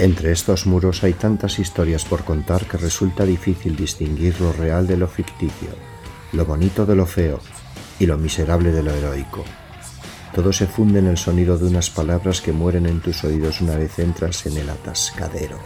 [0.00, 4.96] Entre estos muros hay tantas historias por contar que resulta difícil distinguir lo real de
[4.96, 5.68] lo ficticio,
[6.32, 7.38] lo bonito de lo feo
[7.98, 9.44] y lo miserable de lo heroico.
[10.34, 13.76] Todo se funde en el sonido de unas palabras que mueren en tus oídos una
[13.76, 15.58] vez entras en el atascadero.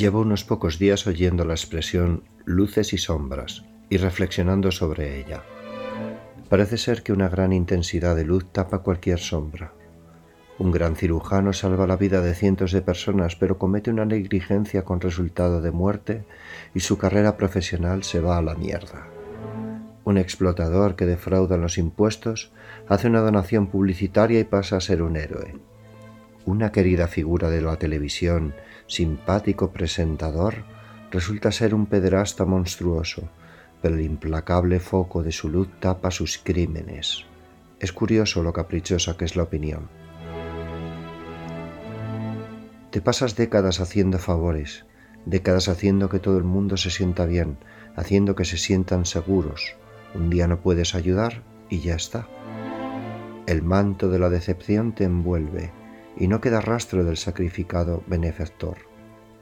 [0.00, 5.42] Llevo unos pocos días oyendo la expresión luces y sombras y reflexionando sobre ella.
[6.48, 9.74] Parece ser que una gran intensidad de luz tapa cualquier sombra.
[10.58, 15.02] Un gran cirujano salva la vida de cientos de personas, pero comete una negligencia con
[15.02, 16.24] resultado de muerte
[16.74, 19.06] y su carrera profesional se va a la mierda.
[20.04, 22.52] Un explotador que defrauda los impuestos
[22.88, 25.56] hace una donación publicitaria y pasa a ser un héroe.
[26.46, 28.54] Una querida figura de la televisión
[28.90, 30.64] simpático presentador,
[31.12, 33.28] resulta ser un pederasta monstruoso,
[33.80, 37.24] pero el implacable foco de su luz tapa sus crímenes.
[37.78, 39.88] Es curioso lo caprichosa que es la opinión.
[42.90, 44.84] Te pasas décadas haciendo favores,
[45.24, 47.58] décadas haciendo que todo el mundo se sienta bien,
[47.94, 49.76] haciendo que se sientan seguros.
[50.14, 52.26] Un día no puedes ayudar y ya está.
[53.46, 55.72] El manto de la decepción te envuelve,
[56.20, 58.76] y no queda rastro del sacrificado benefactor.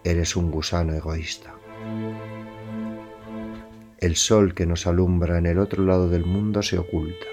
[0.05, 1.53] Eres un gusano egoísta.
[3.99, 7.27] El sol que nos alumbra en el otro lado del mundo se oculta.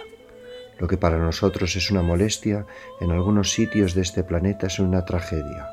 [0.79, 2.65] Lo que para nosotros es una molestia,
[2.99, 5.69] en algunos sitios de este planeta es una tragedia.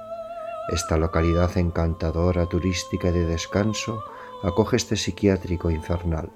[0.69, 4.05] Esta localidad encantadora, turística y de descanso
[4.43, 6.28] acoge este psiquiátrico infernal.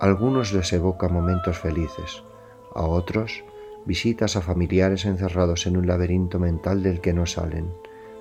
[0.00, 2.24] A algunos les evoca momentos felices,
[2.74, 3.44] a otros
[3.86, 7.70] visitas a familiares encerrados en un laberinto mental del que no salen,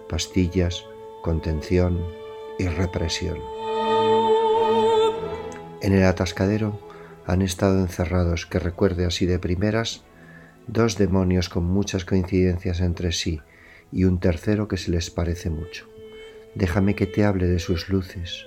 [0.09, 0.85] pastillas,
[1.21, 1.99] contención
[2.59, 3.37] y represión.
[5.81, 6.79] En el atascadero
[7.25, 10.03] han estado encerrados, que recuerde así de primeras,
[10.67, 13.41] dos demonios con muchas coincidencias entre sí
[13.91, 15.87] y un tercero que se les parece mucho.
[16.55, 18.45] Déjame que te hable de sus luces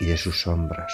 [0.00, 0.92] y de sus sombras.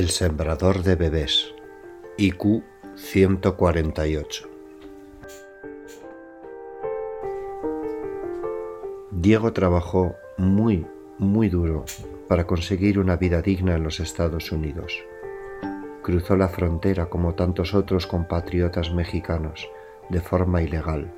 [0.00, 1.54] El sembrador de bebés.
[2.16, 2.62] IQ
[2.96, 4.48] 148.
[9.10, 10.86] Diego trabajó muy,
[11.18, 11.84] muy duro
[12.28, 15.04] para conseguir una vida digna en los Estados Unidos.
[16.02, 19.68] Cruzó la frontera como tantos otros compatriotas mexicanos,
[20.08, 21.12] de forma ilegal.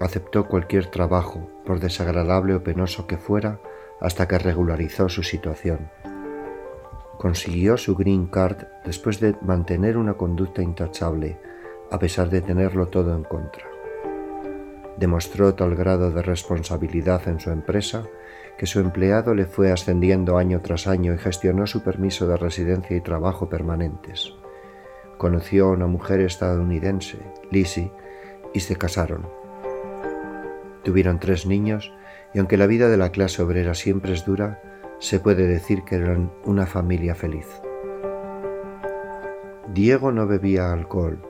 [0.00, 3.60] Aceptó cualquier trabajo, por desagradable o penoso que fuera,
[4.00, 5.88] hasta que regularizó su situación
[7.22, 11.38] consiguió su green card después de mantener una conducta intachable,
[11.92, 13.62] a pesar de tenerlo todo en contra.
[14.96, 18.02] Demostró tal grado de responsabilidad en su empresa
[18.58, 22.96] que su empleado le fue ascendiendo año tras año y gestionó su permiso de residencia
[22.96, 24.34] y trabajo permanentes.
[25.16, 27.18] Conoció a una mujer estadounidense,
[27.52, 27.92] Lizzie,
[28.52, 29.28] y se casaron.
[30.82, 31.92] Tuvieron tres niños
[32.34, 34.60] y aunque la vida de la clase obrera siempre es dura,
[35.02, 37.48] se puede decir que eran una familia feliz.
[39.74, 41.20] Diego no bebía alcohol,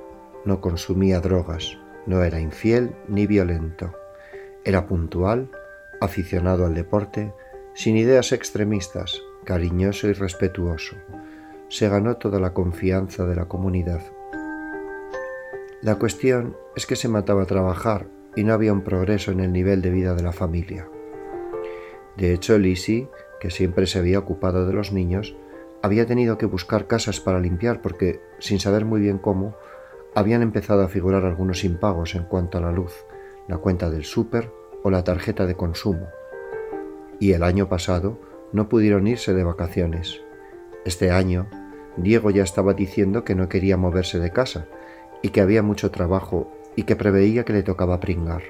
[0.44, 3.94] no consumía drogas, no era infiel ni violento.
[4.62, 5.50] Era puntual,
[6.02, 7.32] aficionado al deporte,
[7.72, 10.96] sin ideas extremistas, cariñoso y respetuoso.
[11.68, 14.02] Se ganó toda la confianza de la comunidad.
[15.80, 19.50] La cuestión es que se mataba a trabajar y no había un progreso en el
[19.50, 20.86] nivel de vida de la familia.
[22.18, 23.08] De hecho, Lizzie,
[23.42, 25.34] que siempre se había ocupado de los niños,
[25.82, 29.56] había tenido que buscar casas para limpiar porque, sin saber muy bien cómo,
[30.14, 33.04] habían empezado a figurar algunos impagos en cuanto a la luz,
[33.48, 34.52] la cuenta del súper
[34.84, 36.06] o la tarjeta de consumo.
[37.18, 38.16] Y el año pasado
[38.52, 40.20] no pudieron irse de vacaciones.
[40.84, 41.48] Este año,
[41.96, 44.68] Diego ya estaba diciendo que no quería moverse de casa
[45.20, 48.42] y que había mucho trabajo y que preveía que le tocaba pringar.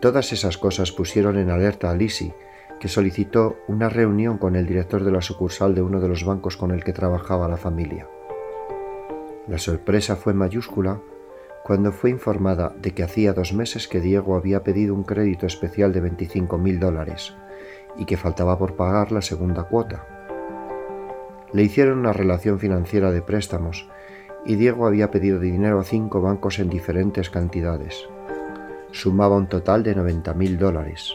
[0.00, 2.34] Todas esas cosas pusieron en alerta a Lisi,
[2.80, 6.56] que solicitó una reunión con el director de la sucursal de uno de los bancos
[6.56, 8.08] con el que trabajaba la familia.
[9.46, 11.00] La sorpresa fue mayúscula
[11.62, 15.92] cuando fue informada de que hacía dos meses que Diego había pedido un crédito especial
[15.92, 17.34] de 25 mil dólares
[17.96, 20.06] y que faltaba por pagar la segunda cuota.
[21.52, 23.88] Le hicieron una relación financiera de préstamos
[24.46, 28.08] y Diego había pedido dinero a cinco bancos en diferentes cantidades.
[28.90, 31.14] Sumaba un total de 90 mil dólares.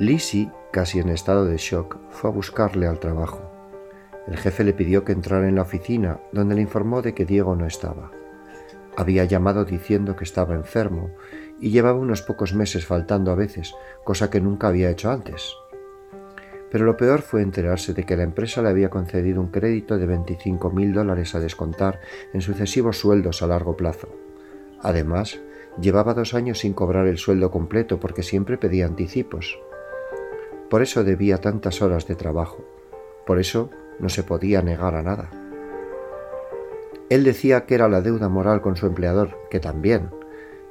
[0.00, 3.48] Lizzie, casi en estado de shock, fue a buscarle al trabajo.
[4.26, 7.54] El jefe le pidió que entrara en la oficina, donde le informó de que Diego
[7.54, 8.10] no estaba.
[8.96, 11.10] Había llamado diciendo que estaba enfermo
[11.60, 15.54] y llevaba unos pocos meses faltando a veces, cosa que nunca había hecho antes.
[16.72, 20.06] Pero lo peor fue enterarse de que la empresa le había concedido un crédito de
[20.06, 22.00] 25 mil dólares a descontar
[22.32, 24.08] en sucesivos sueldos a largo plazo.
[24.82, 25.38] Además,
[25.80, 29.56] llevaba dos años sin cobrar el sueldo completo porque siempre pedía anticipos.
[30.70, 32.64] Por eso debía tantas horas de trabajo.
[33.26, 35.30] Por eso no se podía negar a nada.
[37.10, 40.10] Él decía que era la deuda moral con su empleador, que también,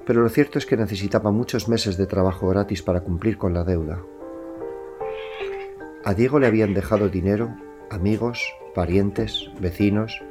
[0.06, 3.64] pero lo cierto es que necesitaba muchos meses de trabajo gratis para cumplir con la
[3.64, 4.02] deuda.
[6.04, 7.56] A Diego le habían dejado dinero,
[7.90, 10.22] amigos, parientes, vecinos,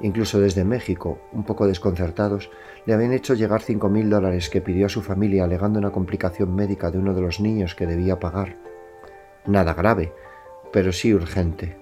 [0.00, 2.50] incluso desde México, un poco desconcertados,
[2.86, 6.54] le habían hecho llegar cinco mil dólares que pidió a su familia alegando una complicación
[6.54, 8.56] médica de uno de los niños que debía pagar.
[9.48, 10.12] Nada grave,
[10.74, 11.78] pero sí urgente.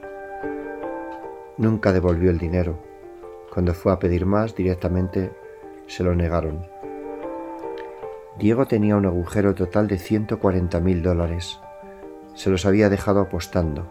[1.56, 2.78] Nunca devolvió el dinero.
[3.52, 5.32] Cuando fue a pedir más, directamente
[5.88, 6.64] se lo negaron.
[8.38, 11.58] Diego tenía un agujero total de 140 mil dólares.
[12.35, 13.90] Se los había dejado apostando.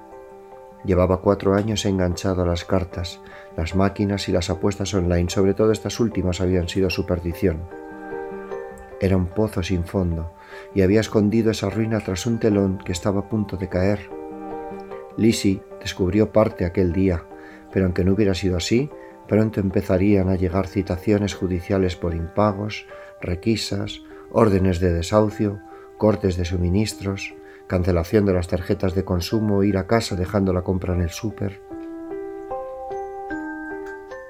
[0.85, 3.19] Llevaba cuatro años enganchado a las cartas,
[3.57, 7.67] las máquinas y las apuestas online, sobre todo estas últimas habían sido su perdición.
[9.01, 10.31] Era un pozo sin fondo
[10.73, 14.09] y había escondido esa ruina tras un telón que estaba a punto de caer.
[15.17, 17.25] Lizzie descubrió parte aquel día
[17.75, 18.89] pero aunque no hubiera sido así,
[19.27, 22.87] pronto empezarían a llegar citaciones judiciales por impagos,
[23.19, 25.59] requisas, órdenes de desahucio,
[25.97, 27.35] cortes de suministros,
[27.67, 31.59] cancelación de las tarjetas de consumo, ir a casa dejando la compra en el súper.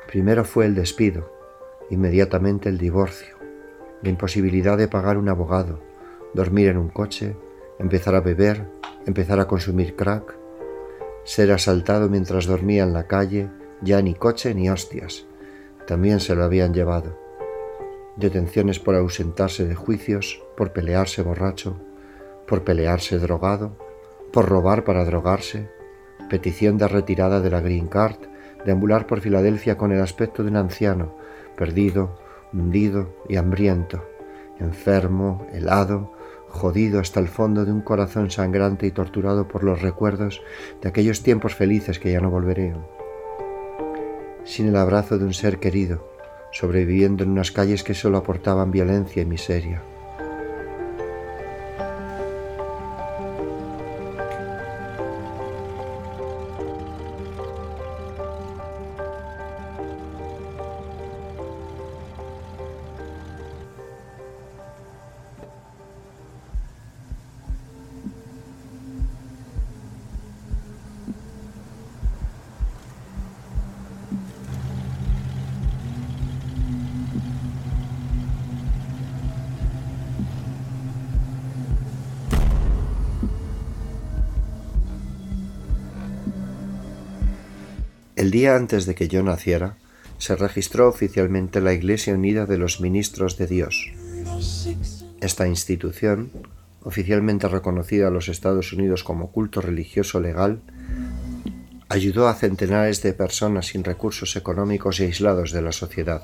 [0.07, 1.31] Primero fue el despido,
[1.91, 3.35] inmediatamente el divorcio,
[4.01, 5.81] la imposibilidad de pagar un abogado,
[6.35, 7.35] dormir en un coche,
[7.79, 8.67] empezar a beber,
[9.05, 10.37] empezar a consumir crack,
[11.23, 13.49] ser asaltado mientras dormía en la calle,
[13.81, 15.25] ya ni coche ni hostias.
[15.87, 17.17] También se lo habían llevado.
[18.17, 21.77] Detenciones por ausentarse de juicios, por pelearse borracho,
[22.47, 23.77] por pelearse drogado,
[24.31, 25.69] por robar para drogarse,
[26.29, 28.17] petición de retirada de la Green Card,
[28.65, 31.15] deambular por Filadelfia con el aspecto de un anciano,
[31.55, 32.19] perdido,
[32.51, 34.03] hundido y hambriento,
[34.59, 36.14] enfermo, helado,
[36.55, 40.41] jodido hasta el fondo de un corazón sangrante y torturado por los recuerdos
[40.81, 42.73] de aquellos tiempos felices que ya no volveré,
[44.45, 46.09] sin el abrazo de un ser querido,
[46.51, 49.83] sobreviviendo en unas calles que solo aportaban violencia y miseria.
[88.25, 89.77] El día antes de que yo naciera,
[90.17, 93.91] se registró oficialmente la Iglesia Unida de los Ministros de Dios.
[95.21, 96.31] Esta institución,
[96.81, 100.59] oficialmente reconocida a los Estados Unidos como culto religioso legal,
[101.87, 106.23] ayudó a centenares de personas sin recursos económicos y aislados de la sociedad.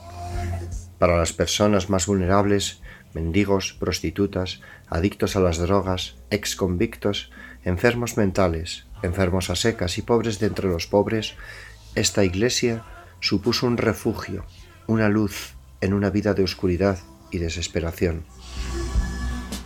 [0.98, 2.82] Para las personas más vulnerables,
[3.14, 7.30] mendigos, prostitutas, adictos a las drogas, exconvictos,
[7.64, 11.36] enfermos mentales, enfermos a secas y pobres de entre los pobres,
[11.96, 12.84] esta iglesia
[13.20, 14.46] supuso un refugio,
[14.88, 17.00] una luz en una vida de oscuridad
[17.32, 18.24] y desesperación.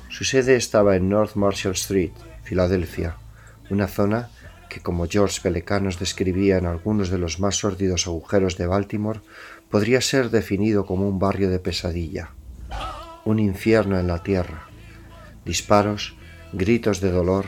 [0.09, 2.11] Su sede estaba en North Marshall Street,
[2.43, 3.17] Filadelfia,
[3.69, 4.29] una zona
[4.69, 9.21] que, como George Pelecanos describía en algunos de los más sórdidos agujeros de Baltimore,
[9.69, 12.31] podría ser definido como un barrio de pesadilla,
[13.25, 14.67] un infierno en la tierra.
[15.43, 16.15] Disparos,
[16.53, 17.45] gritos de dolor,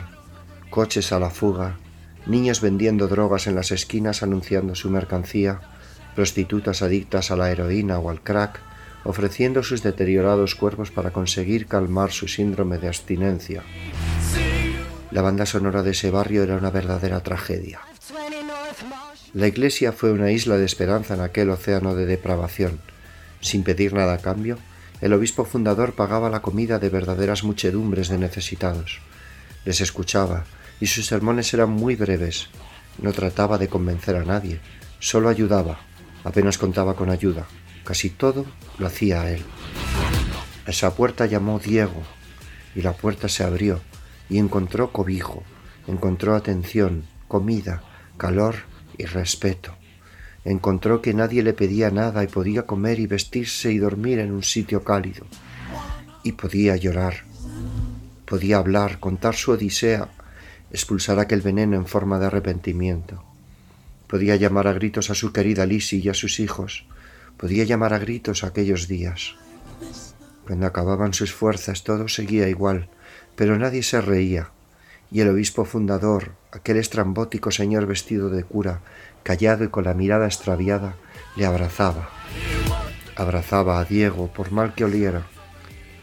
[0.70, 1.78] coches a la fuga,
[2.26, 5.60] niños vendiendo drogas en las esquinas anunciando su mercancía,
[6.14, 8.60] prostitutas adictas a la heroína o al crack,
[9.04, 13.62] ofreciendo sus deteriorados cuerpos para conseguir calmar su síndrome de abstinencia.
[15.10, 17.80] La banda sonora de ese barrio era una verdadera tragedia.
[19.32, 22.80] La iglesia fue una isla de esperanza en aquel océano de depravación.
[23.40, 24.58] Sin pedir nada a cambio,
[25.00, 29.00] el obispo fundador pagaba la comida de verdaderas muchedumbres de necesitados.
[29.64, 30.44] Les escuchaba,
[30.80, 32.48] y sus sermones eran muy breves.
[33.00, 34.60] No trataba de convencer a nadie,
[34.98, 35.80] solo ayudaba,
[36.24, 37.46] apenas contaba con ayuda.
[37.84, 38.44] Casi todo
[38.78, 39.42] lo hacía él.
[40.66, 42.02] A esa puerta llamó Diego,
[42.74, 43.80] y la puerta se abrió,
[44.28, 45.42] y encontró cobijo,
[45.86, 47.82] encontró atención, comida,
[48.18, 48.56] calor
[48.98, 49.74] y respeto.
[50.44, 54.42] Encontró que nadie le pedía nada y podía comer y vestirse y dormir en un
[54.42, 55.26] sitio cálido.
[56.22, 57.24] Y podía llorar,
[58.26, 60.08] podía hablar, contar su odisea,
[60.72, 63.22] expulsar aquel veneno en forma de arrepentimiento.
[64.06, 66.86] Podía llamar a gritos a su querida Lizzie y a sus hijos.
[67.36, 69.34] Podía llamar a gritos aquellos días.
[70.46, 72.88] Cuando acababan sus fuerzas todo seguía igual,
[73.36, 74.50] pero nadie se reía,
[75.10, 78.80] y el obispo fundador, aquel estrambótico señor vestido de cura,
[79.22, 80.96] callado y con la mirada extraviada,
[81.36, 82.10] le abrazaba.
[83.14, 85.26] Abrazaba a Diego, por mal que oliera.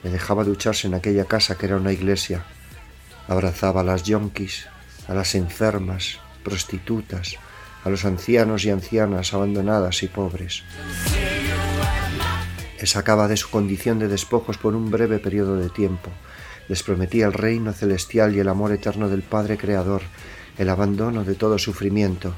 [0.03, 2.45] Le dejaba ducharse en aquella casa que era una iglesia.
[3.27, 4.67] Abrazaba a las yonkis,
[5.07, 7.35] a las enfermas, prostitutas,
[7.83, 10.63] a los ancianos y ancianas abandonadas y pobres.
[12.79, 16.11] Les sacaba de su condición de despojos por un breve periodo de tiempo.
[16.67, 20.01] Les prometía el reino celestial y el amor eterno del Padre Creador,
[20.57, 22.35] el abandono de todo sufrimiento.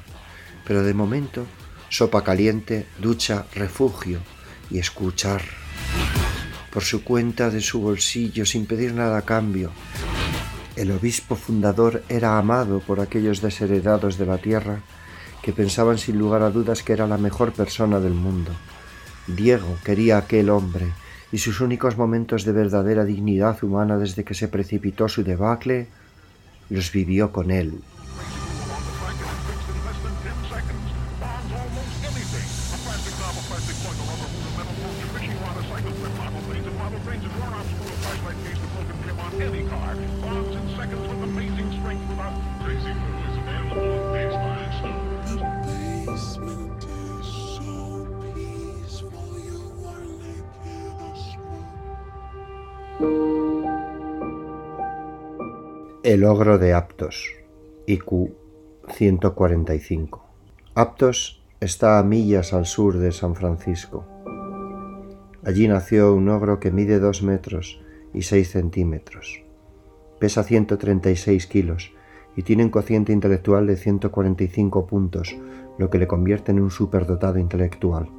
[0.65, 1.45] Pero de momento,
[1.89, 4.19] sopa caliente, ducha, refugio
[4.69, 5.41] y escuchar.
[6.71, 9.71] Por su cuenta de su bolsillo, sin pedir nada a cambio.
[10.77, 14.81] El obispo fundador era amado por aquellos desheredados de la tierra
[15.41, 18.51] que pensaban sin lugar a dudas que era la mejor persona del mundo.
[19.25, 20.85] Diego quería a aquel hombre,
[21.31, 25.87] y sus únicos momentos de verdadera dignidad humana desde que se precipitó su debacle
[26.69, 27.81] los vivió con él.
[56.27, 57.35] El ogro de Aptos,
[57.85, 58.33] IQ
[58.89, 60.25] 145.
[60.75, 64.05] Aptos está a millas al sur de San Francisco.
[65.45, 67.79] Allí nació un ogro que mide 2 metros
[68.13, 69.41] y 6 centímetros.
[70.19, 71.93] Pesa 136 kilos
[72.35, 75.33] y tiene un cociente intelectual de 145 puntos,
[75.77, 78.09] lo que le convierte en un superdotado intelectual.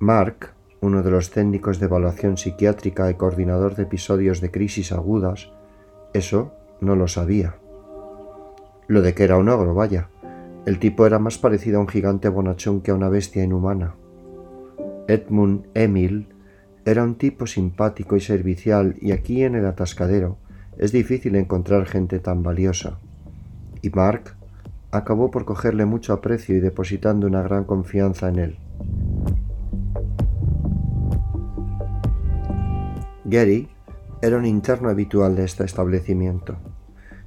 [0.00, 5.50] Mark uno de los técnicos de evaluación psiquiátrica y coordinador de episodios de crisis agudas,
[6.14, 7.56] eso no lo sabía.
[8.86, 10.08] Lo de que era un ogro, vaya.
[10.66, 13.94] El tipo era más parecido a un gigante bonachón que a una bestia inhumana.
[15.06, 16.28] Edmund Emil
[16.84, 20.38] era un tipo simpático y servicial y aquí en el atascadero
[20.78, 22.98] es difícil encontrar gente tan valiosa.
[23.82, 24.34] Y Mark
[24.90, 28.56] acabó por cogerle mucho aprecio y depositando una gran confianza en él.
[33.30, 33.68] Gary
[34.22, 36.58] era un interno habitual de este establecimiento.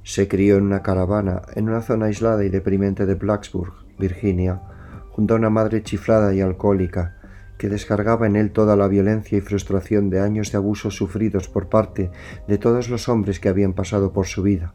[0.02, 4.60] Se crió en una caravana en una zona aislada y deprimente de Blacksburg, Virginia,
[5.12, 7.16] junto a una madre chiflada y alcohólica
[7.56, 11.70] que descargaba en él toda la violencia y frustración de años de abusos sufridos por
[11.70, 12.10] parte
[12.46, 14.74] de todos los hombres que habían pasado por su vida,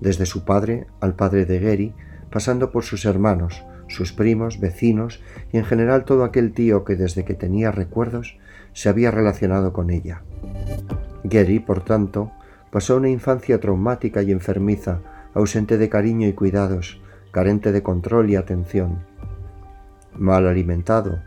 [0.00, 1.94] desde su padre al padre de Gary,
[2.30, 7.24] pasando por sus hermanos, sus primos, vecinos y en general todo aquel tío que desde
[7.24, 8.38] que tenía recuerdos
[8.74, 10.22] se había relacionado con ella.
[11.24, 12.32] Gary, por tanto,
[12.70, 15.00] pasó una infancia traumática y enfermiza,
[15.34, 19.04] ausente de cariño y cuidados, carente de control y atención.
[20.16, 21.18] Mal alimentado,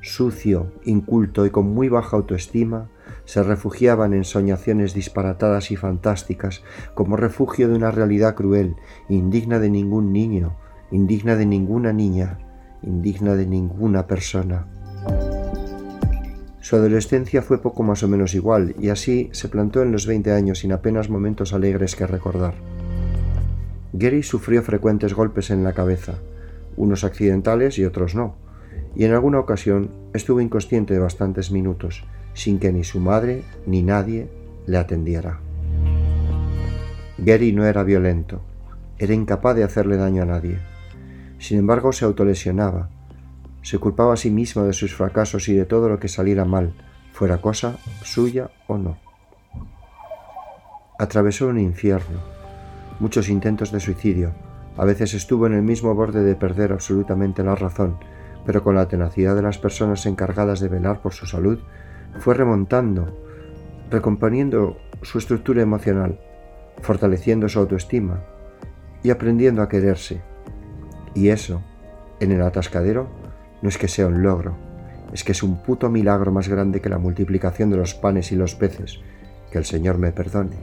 [0.00, 2.88] sucio, inculto y con muy baja autoestima,
[3.24, 6.62] se refugiaban en soñaciones disparatadas y fantásticas
[6.94, 8.76] como refugio de una realidad cruel,
[9.08, 10.56] indigna de ningún niño,
[10.90, 12.38] indigna de ninguna niña,
[12.82, 14.66] indigna de ninguna persona.
[16.60, 20.32] Su adolescencia fue poco más o menos igual, y así se plantó en los 20
[20.32, 22.54] años sin apenas momentos alegres que recordar.
[23.92, 26.14] Gary sufrió frecuentes golpes en la cabeza,
[26.76, 28.36] unos accidentales y otros no,
[28.94, 33.82] y en alguna ocasión estuvo inconsciente de bastantes minutos, sin que ni su madre ni
[33.82, 34.28] nadie
[34.66, 35.40] le atendiera.
[37.18, 38.42] Gary no era violento,
[38.98, 40.58] era incapaz de hacerle daño a nadie.
[41.38, 42.90] Sin embargo, se autolesionaba,
[43.62, 46.74] se culpaba a sí mismo de sus fracasos y de todo lo que saliera mal,
[47.12, 48.98] fuera cosa suya o no.
[50.98, 52.20] Atravesó un infierno,
[52.98, 54.32] muchos intentos de suicidio,
[54.76, 57.98] a veces estuvo en el mismo borde de perder absolutamente la razón,
[58.46, 61.58] pero con la tenacidad de las personas encargadas de velar por su salud,
[62.18, 63.16] fue remontando,
[63.90, 66.18] recomponiendo su estructura emocional,
[66.80, 68.22] fortaleciendo su autoestima
[69.02, 70.22] y aprendiendo a quererse.
[71.14, 71.62] Y eso,
[72.20, 73.19] en el atascadero,
[73.62, 74.56] no es que sea un logro,
[75.12, 78.36] es que es un puto milagro más grande que la multiplicación de los panes y
[78.36, 79.00] los peces.
[79.50, 80.56] Que el Señor me perdone.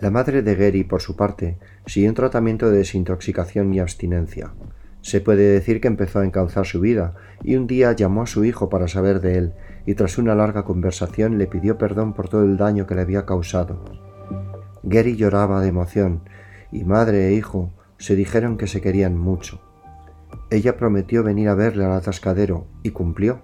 [0.00, 4.52] La madre de Gary, por su parte, siguió un tratamiento de desintoxicación y abstinencia.
[5.00, 8.44] Se puede decir que empezó a encauzar su vida, y un día llamó a su
[8.44, 9.52] hijo para saber de él,
[9.86, 13.24] y tras una larga conversación le pidió perdón por todo el daño que le había
[13.24, 13.84] causado.
[14.82, 16.20] Gary lloraba de emoción,
[16.70, 19.60] y madre e hijo se dijeron que se querían mucho.
[20.50, 23.42] Ella prometió venir a verle al atascadero, y cumplió.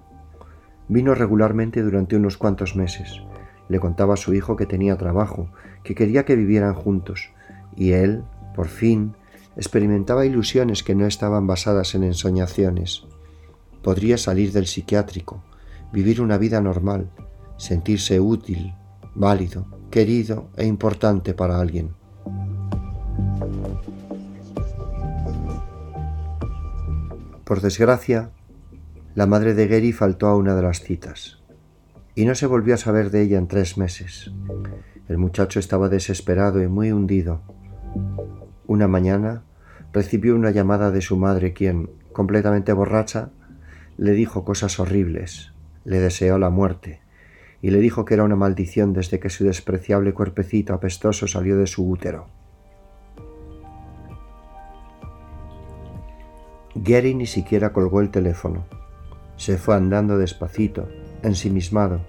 [0.87, 3.21] Vino regularmente durante unos cuantos meses.
[3.69, 5.49] Le contaba a su hijo que tenía trabajo,
[5.83, 7.29] que quería que vivieran juntos,
[7.75, 8.23] y él,
[8.55, 9.15] por fin,
[9.55, 13.05] experimentaba ilusiones que no estaban basadas en ensoñaciones.
[13.83, 15.43] Podría salir del psiquiátrico,
[15.91, 17.11] vivir una vida normal,
[17.57, 18.73] sentirse útil,
[19.13, 21.93] válido, querido e importante para alguien.
[27.45, 28.31] Por desgracia,
[29.13, 31.43] la madre de Gary faltó a una de las citas
[32.15, 34.31] y no se volvió a saber de ella en tres meses.
[35.07, 37.43] El muchacho estaba desesperado y muy hundido.
[38.65, 39.43] Una mañana
[39.93, 43.29] recibió una llamada de su madre quien, completamente borracha,
[43.95, 45.53] le dijo cosas horribles,
[45.83, 47.01] le deseó la muerte
[47.61, 51.67] y le dijo que era una maldición desde que su despreciable cuerpecito apestoso salió de
[51.67, 52.27] su útero.
[56.75, 58.65] Gary ni siquiera colgó el teléfono.
[59.37, 60.89] Se fue andando despacito,
[61.23, 62.01] ensimismado,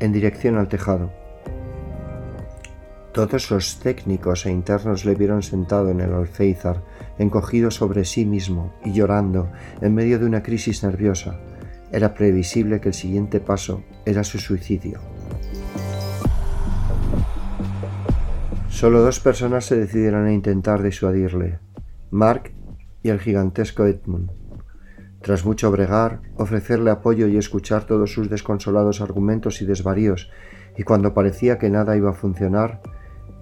[0.00, 1.12] en dirección al tejado.
[3.12, 6.82] Todos los técnicos e internos le vieron sentado en el alféizar,
[7.18, 11.38] encogido sobre sí mismo y llorando en medio de una crisis nerviosa.
[11.92, 14.98] Era previsible que el siguiente paso era su suicidio.
[18.68, 21.60] Solo dos personas se decidieron a intentar disuadirle,
[22.10, 22.52] Mark
[23.04, 24.32] y el gigantesco Edmund.
[25.20, 30.30] Tras mucho bregar, ofrecerle apoyo y escuchar todos sus desconsolados argumentos y desvaríos,
[30.76, 32.82] y cuando parecía que nada iba a funcionar,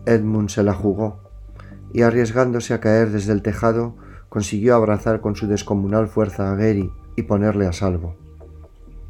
[0.04, 1.22] Edmund se la jugó,
[1.94, 3.96] y arriesgándose a caer desde el tejado,
[4.28, 8.16] consiguió abrazar con su descomunal fuerza a Gary y ponerle a salvo.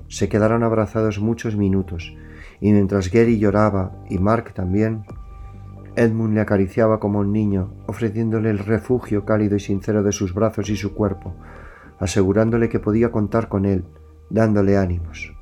[0.08, 2.14] Se quedaron abrazados muchos minutos,
[2.60, 5.04] y mientras Gary lloraba y Mark también,
[5.96, 10.70] Edmund le acariciaba como un niño, ofreciéndole el refugio cálido y sincero de sus brazos
[10.70, 11.34] y su cuerpo,
[11.98, 13.84] asegurándole que podía contar con él,
[14.30, 15.34] dándole ánimos.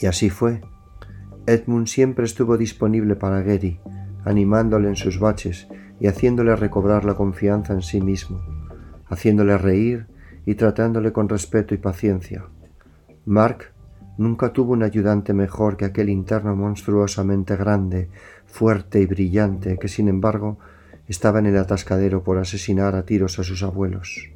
[0.00, 0.62] Y así fue.
[1.46, 3.80] Edmund siempre estuvo disponible para Gary,
[4.24, 8.40] animándole en sus baches y haciéndole recobrar la confianza en sí mismo,
[9.08, 10.06] haciéndole reír
[10.46, 12.44] y tratándole con respeto y paciencia.
[13.26, 13.72] Mark
[14.20, 18.10] nunca tuvo un ayudante mejor que aquel interno monstruosamente grande,
[18.46, 20.58] fuerte y brillante que, sin embargo,
[21.08, 24.28] estaba en el atascadero por asesinar a tiros a sus abuelos.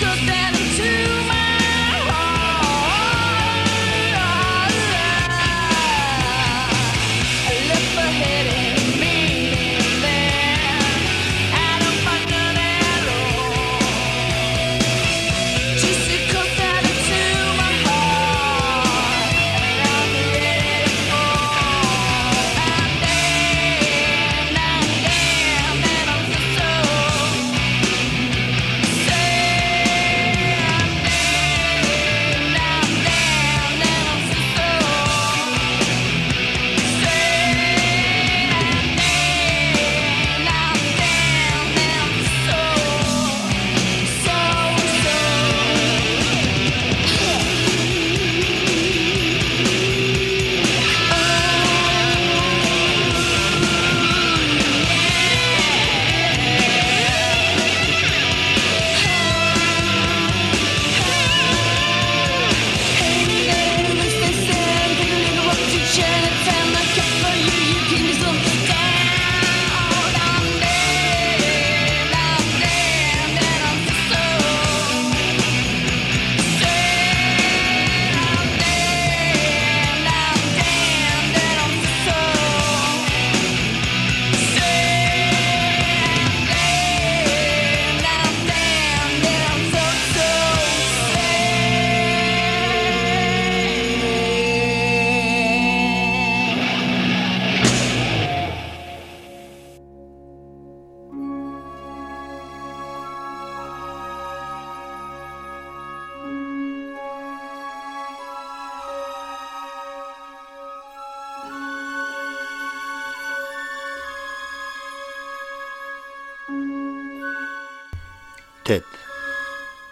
[0.00, 0.59] Cause that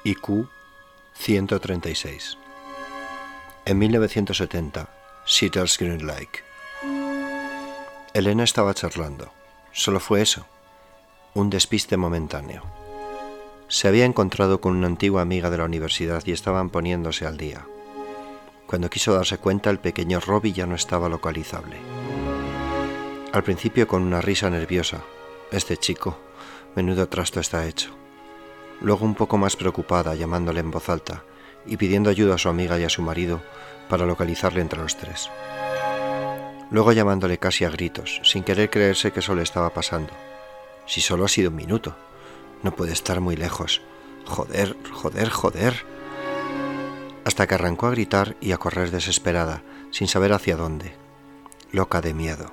[0.09, 0.49] IQ
[1.13, 2.39] 136
[3.67, 4.89] En 1970,
[5.27, 6.43] Seattle's Green Lake.
[8.15, 9.31] Elena estaba charlando.
[9.71, 10.47] Solo fue eso,
[11.35, 12.63] un despiste momentáneo.
[13.69, 17.67] Se había encontrado con una antigua amiga de la universidad y estaban poniéndose al día.
[18.67, 21.77] Cuando quiso darse cuenta, el pequeño Robbie ya no estaba localizable.
[23.35, 25.03] Al principio con una risa nerviosa.
[25.53, 26.19] Este chico,
[26.75, 27.98] menudo trasto está hecho
[28.81, 31.25] luego un poco más preocupada llamándole en voz alta
[31.67, 33.43] y pidiendo ayuda a su amiga y a su marido
[33.89, 35.31] para localizarle entre los tres.
[36.71, 40.13] Luego llamándole casi a gritos, sin querer creerse que eso le estaba pasando.
[40.87, 41.97] Si solo ha sido un minuto,
[42.63, 43.81] no puede estar muy lejos.
[44.27, 45.85] Joder, joder, joder.
[47.25, 50.95] Hasta que arrancó a gritar y a correr desesperada, sin saber hacia dónde,
[51.73, 52.51] loca de miedo,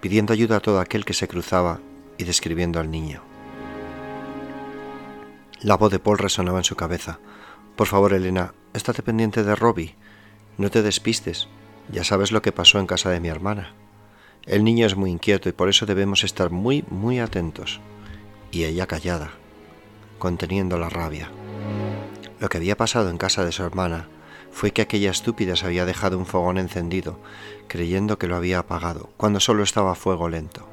[0.00, 1.80] pidiendo ayuda a todo aquel que se cruzaba
[2.18, 3.27] y describiendo al niño.
[5.60, 7.18] La voz de Paul resonaba en su cabeza.
[7.74, 9.96] Por favor, Elena, estate pendiente de Robbie.
[10.56, 11.48] No te despistes.
[11.90, 13.74] Ya sabes lo que pasó en casa de mi hermana.
[14.46, 17.80] El niño es muy inquieto y por eso debemos estar muy, muy atentos.
[18.52, 19.32] Y ella callada,
[20.20, 21.28] conteniendo la rabia.
[22.38, 24.08] Lo que había pasado en casa de su hermana
[24.52, 27.18] fue que aquella estúpida se había dejado un fogón encendido,
[27.66, 30.68] creyendo que lo había apagado, cuando solo estaba fuego lento.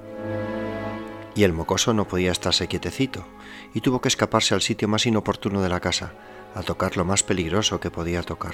[1.35, 3.27] Y el mocoso no podía estarse quietecito,
[3.73, 6.13] y tuvo que escaparse al sitio más inoportuno de la casa,
[6.55, 8.53] a tocar lo más peligroso que podía tocar.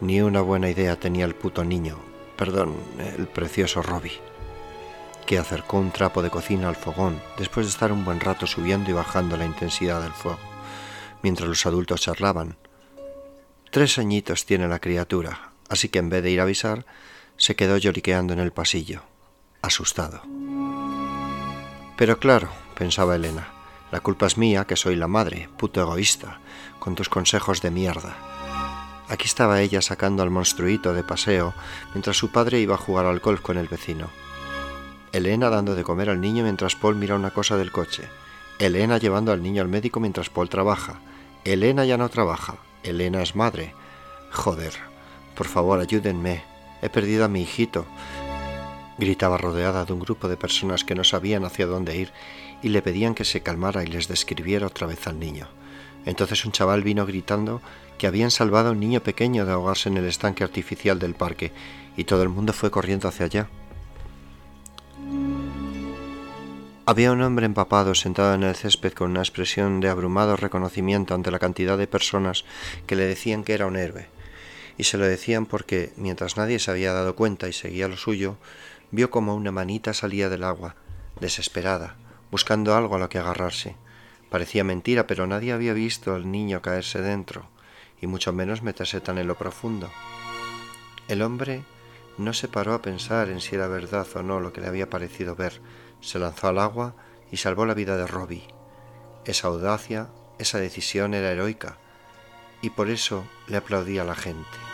[0.00, 1.98] Ni una buena idea tenía el puto niño,
[2.36, 2.76] perdón,
[3.16, 4.20] el precioso Robbie,
[5.26, 8.90] que acercó un trapo de cocina al fogón después de estar un buen rato subiendo
[8.90, 10.38] y bajando la intensidad del fuego,
[11.22, 12.56] mientras los adultos charlaban.
[13.70, 16.86] Tres añitos tiene la criatura, así que en vez de ir a avisar,
[17.36, 19.02] se quedó lloriqueando en el pasillo,
[19.62, 20.22] asustado.
[21.98, 23.48] Pero claro, pensaba Elena,
[23.90, 26.38] la culpa es mía, que soy la madre, puto egoísta,
[26.78, 28.16] con tus consejos de mierda.
[29.08, 31.54] Aquí estaba ella sacando al monstruito de paseo
[31.94, 34.10] mientras su padre iba a jugar al golf con el vecino.
[35.10, 38.08] Elena dando de comer al niño mientras Paul mira una cosa del coche.
[38.60, 41.00] Elena llevando al niño al médico mientras Paul trabaja.
[41.44, 42.58] Elena ya no trabaja.
[42.84, 43.74] Elena es madre.
[44.30, 44.74] Joder.
[45.34, 46.44] Por favor, ayúdenme.
[46.80, 47.86] He perdido a mi hijito.
[48.98, 52.12] Gritaba rodeada de un grupo de personas que no sabían hacia dónde ir
[52.62, 55.48] y le pedían que se calmara y les describiera otra vez al niño.
[56.04, 57.60] Entonces un chaval vino gritando
[57.98, 61.52] que habían salvado a un niño pequeño de ahogarse en el estanque artificial del parque
[61.96, 63.48] y todo el mundo fue corriendo hacia allá.
[66.86, 71.30] Había un hombre empapado sentado en el césped con una expresión de abrumado reconocimiento ante
[71.30, 72.46] la cantidad de personas
[72.86, 74.06] que le decían que era un héroe.
[74.78, 78.38] Y se lo decían porque, mientras nadie se había dado cuenta y seguía lo suyo,
[78.90, 80.76] vio como una manita salía del agua,
[81.20, 81.96] desesperada,
[82.30, 83.76] buscando algo a lo que agarrarse.
[84.30, 87.48] Parecía mentira, pero nadie había visto al niño caerse dentro,
[88.00, 89.90] y mucho menos meterse tan en lo profundo.
[91.08, 91.64] El hombre
[92.18, 94.90] no se paró a pensar en si era verdad o no lo que le había
[94.90, 95.60] parecido ver.
[96.00, 96.94] Se lanzó al agua
[97.30, 98.48] y salvó la vida de Robbie.
[99.24, 101.78] Esa audacia, esa decisión era heroica,
[102.60, 104.67] y por eso le aplaudía a la gente.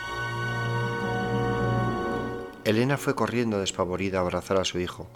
[2.64, 5.06] Elena fue corriendo despavorida a abrazar a su hijo,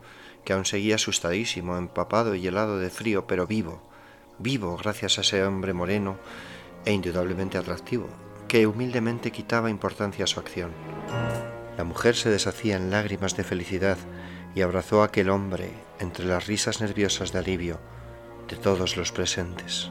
[0.44, 3.80] que aún seguía asustadísimo, empapado y helado de frío, pero vivo,
[4.38, 6.18] vivo gracias a ese hombre moreno
[6.84, 8.08] e indudablemente atractivo,
[8.48, 10.72] que humildemente quitaba importancia a su acción.
[11.76, 13.98] La mujer se deshacía en lágrimas de felicidad
[14.54, 17.78] y abrazó a aquel hombre entre las risas nerviosas de alivio
[18.48, 19.90] de todos los presentes.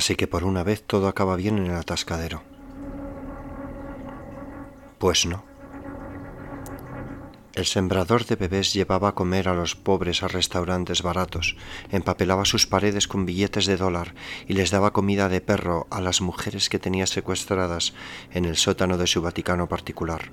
[0.00, 2.42] Así que por una vez todo acaba bien en el atascadero.
[4.96, 5.44] Pues no.
[7.52, 11.54] El sembrador de bebés llevaba a comer a los pobres a restaurantes baratos,
[11.90, 14.14] empapelaba sus paredes con billetes de dólar
[14.48, 17.92] y les daba comida de perro a las mujeres que tenía secuestradas
[18.32, 20.30] en el sótano de su Vaticano particular.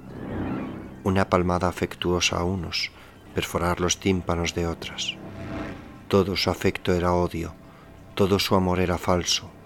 [1.03, 2.91] Una palmada afectuosa a unos,
[3.35, 5.17] perforar los tímpanos de otras.
[6.07, 7.53] Todo su afecto era odio,
[8.15, 9.56] todo su amor era falso.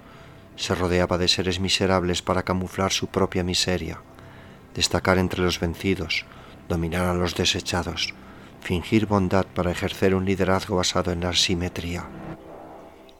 [0.55, 4.01] Se rodeaba de seres miserables para camuflar su propia miseria,
[4.75, 6.25] destacar entre los vencidos,
[6.69, 8.13] dominar a los desechados,
[8.61, 12.07] fingir bondad para ejercer un liderazgo basado en la simetría.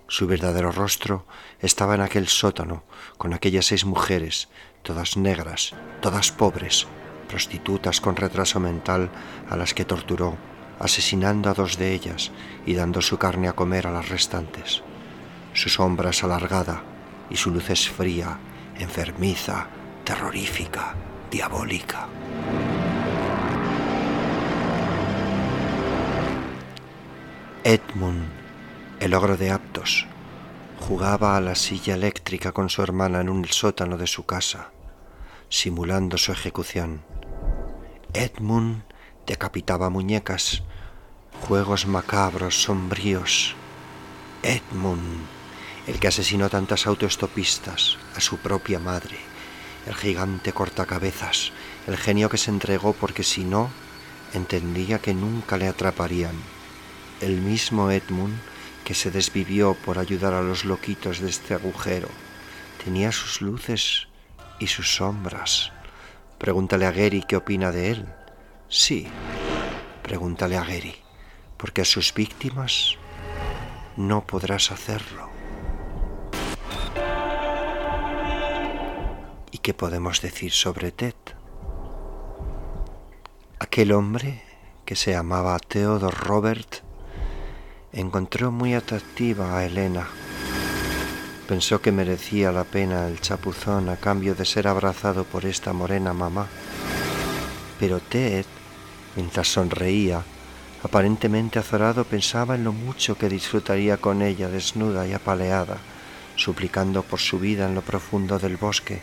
[0.07, 1.25] Su verdadero rostro
[1.59, 2.83] estaba en aquel sótano,
[3.17, 4.49] con aquellas seis mujeres,
[4.83, 6.85] todas negras, todas pobres,
[7.29, 9.09] prostitutas con retraso mental
[9.49, 10.35] a las que torturó,
[10.79, 12.31] asesinando a dos de ellas
[12.65, 14.83] y dando su carne a comer a las restantes.
[15.53, 16.83] Su sombra es alargada
[17.31, 18.37] y su luz es fría,
[18.77, 19.67] enfermiza,
[20.03, 20.95] terrorífica,
[21.31, 22.07] diabólica.
[27.63, 28.27] Edmund,
[28.99, 30.05] el ogro de Aptos,
[30.79, 34.71] jugaba a la silla eléctrica con su hermana en un sótano de su casa,
[35.47, 37.01] simulando su ejecución.
[38.13, 38.83] Edmund
[39.25, 40.63] decapitaba muñecas,
[41.47, 43.55] juegos macabros, sombríos.
[44.43, 45.27] Edmund,
[45.87, 49.17] el que asesinó tantas autoestopistas, a su propia madre,
[49.87, 51.51] el gigante cortacabezas,
[51.87, 53.69] el genio que se entregó porque si no,
[54.33, 56.35] entendía que nunca le atraparían
[57.21, 58.37] el mismo Edmund
[58.83, 62.09] que se desvivió por ayudar a los loquitos de este agujero.
[62.83, 64.07] Tenía sus luces
[64.59, 65.71] y sus sombras.
[66.37, 68.05] Pregúntale a Gary qué opina de él.
[68.69, 69.07] Sí,
[70.01, 70.95] pregúntale a Gary,
[71.57, 72.97] porque a sus víctimas
[73.97, 75.30] no podrás hacerlo.
[79.61, 81.13] Qué podemos decir sobre Ted?
[83.59, 84.41] Aquel hombre
[84.85, 86.77] que se llamaba Theodore Robert
[87.93, 90.07] encontró muy atractiva a Elena.
[91.47, 96.11] Pensó que merecía la pena el chapuzón a cambio de ser abrazado por esta morena
[96.13, 96.47] mamá.
[97.79, 98.45] Pero Ted,
[99.15, 100.23] mientras sonreía,
[100.81, 105.77] aparentemente azorado, pensaba en lo mucho que disfrutaría con ella desnuda y apaleada,
[106.35, 109.01] suplicando por su vida en lo profundo del bosque,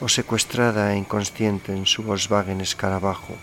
[0.00, 3.34] o secuestrada e inconsciente en su Volkswagen escarabajo,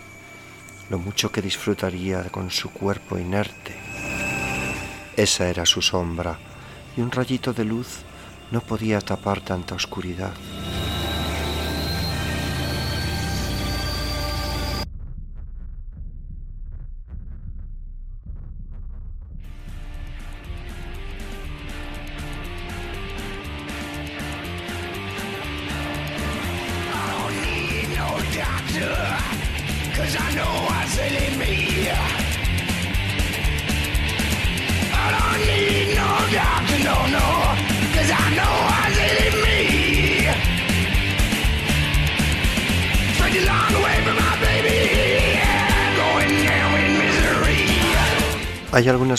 [0.90, 3.86] lo mucho que disfrutaría con su cuerpo inerte
[5.16, 6.38] esa era su sombra,
[6.94, 8.00] y un rayito de luz
[8.50, 10.34] no podía tapar tanta oscuridad.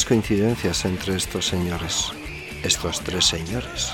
[0.05, 2.11] Coincidencias entre estos señores,
[2.63, 3.93] estos tres señores.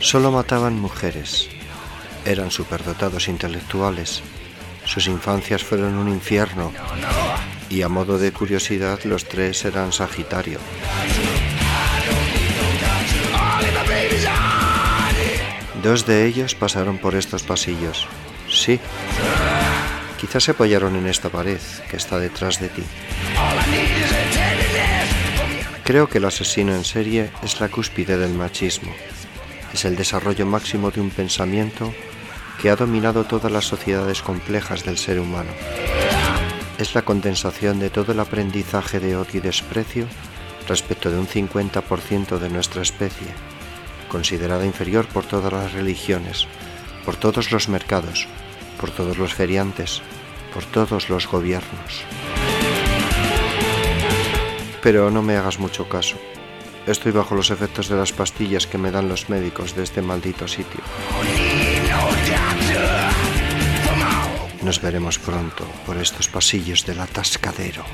[0.00, 1.48] Solo mataban mujeres,
[2.24, 4.22] eran superdotados intelectuales,
[4.84, 6.72] sus infancias fueron un infierno
[7.68, 10.58] y a modo de curiosidad los tres eran Sagitario.
[15.82, 18.08] Dos de ellos pasaron por estos pasillos.
[18.50, 18.80] Sí.
[20.18, 21.60] Quizás se apoyaron en esta pared
[21.90, 22.82] que está detrás de ti.
[25.88, 28.92] Creo que el asesino en serie es la cúspide del machismo.
[29.72, 31.94] Es el desarrollo máximo de un pensamiento
[32.60, 35.48] que ha dominado todas las sociedades complejas del ser humano.
[36.76, 40.06] Es la condensación de todo el aprendizaje de odio y desprecio
[40.68, 43.28] respecto de un 50% de nuestra especie,
[44.10, 46.46] considerada inferior por todas las religiones,
[47.06, 48.28] por todos los mercados,
[48.78, 50.02] por todos los feriantes,
[50.52, 52.04] por todos los gobiernos.
[54.82, 56.16] Pero no me hagas mucho caso.
[56.86, 60.48] Estoy bajo los efectos de las pastillas que me dan los médicos de este maldito
[60.48, 60.80] sitio.
[64.62, 67.84] Nos veremos pronto por estos pasillos del atascadero.